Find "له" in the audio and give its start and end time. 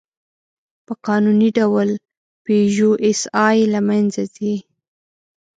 3.73-3.79